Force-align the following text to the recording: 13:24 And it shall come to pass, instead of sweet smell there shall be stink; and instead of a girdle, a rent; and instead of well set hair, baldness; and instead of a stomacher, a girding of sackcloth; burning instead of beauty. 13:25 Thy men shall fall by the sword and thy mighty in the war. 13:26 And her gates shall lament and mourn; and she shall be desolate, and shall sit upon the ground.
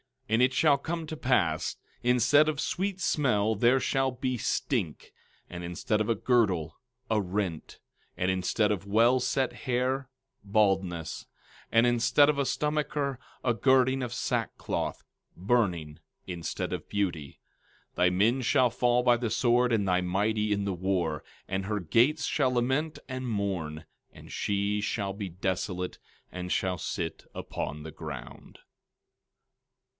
13:24 0.29 0.33
And 0.37 0.41
it 0.43 0.53
shall 0.53 0.77
come 0.77 1.05
to 1.07 1.17
pass, 1.17 1.75
instead 2.01 2.47
of 2.47 2.61
sweet 2.61 3.01
smell 3.01 3.53
there 3.53 3.81
shall 3.81 4.11
be 4.11 4.37
stink; 4.37 5.11
and 5.49 5.61
instead 5.63 5.99
of 5.99 6.07
a 6.09 6.15
girdle, 6.15 6.79
a 7.11 7.21
rent; 7.21 7.79
and 8.17 8.31
instead 8.31 8.71
of 8.71 8.87
well 8.87 9.19
set 9.19 9.53
hair, 9.53 10.09
baldness; 10.43 11.27
and 11.69 11.85
instead 11.85 12.29
of 12.29 12.39
a 12.39 12.45
stomacher, 12.45 13.19
a 13.43 13.53
girding 13.53 14.01
of 14.01 14.13
sackcloth; 14.13 15.03
burning 15.35 15.99
instead 16.25 16.71
of 16.71 16.89
beauty. 16.89 17.41
13:25 17.95 17.95
Thy 17.95 18.09
men 18.09 18.41
shall 18.41 18.69
fall 18.69 19.03
by 19.03 19.17
the 19.17 19.29
sword 19.29 19.73
and 19.73 19.85
thy 19.87 19.99
mighty 19.99 20.53
in 20.53 20.63
the 20.63 20.73
war. 20.73 21.23
13:26 21.45 21.45
And 21.49 21.65
her 21.65 21.79
gates 21.81 22.25
shall 22.25 22.51
lament 22.53 22.99
and 23.09 23.27
mourn; 23.29 23.85
and 24.13 24.31
she 24.31 24.79
shall 24.81 25.11
be 25.13 25.27
desolate, 25.27 25.99
and 26.31 26.51
shall 26.53 26.77
sit 26.77 27.25
upon 27.35 27.83
the 27.83 27.91
ground. 27.91 28.59